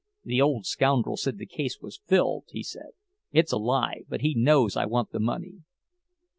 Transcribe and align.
"The 0.23 0.41
old 0.41 0.65
scoundrel 0.65 1.15
said 1.15 1.37
the 1.37 1.45
case 1.45 1.79
was 1.79 2.01
filled," 2.07 2.45
he 2.49 2.63
said. 2.63 2.93
"It's 3.31 3.51
a 3.51 3.57
lie, 3.59 4.01
but 4.09 4.21
he 4.21 4.33
knows 4.33 4.75
I 4.75 4.87
want 4.87 5.11
the 5.11 5.19
money." 5.19 5.59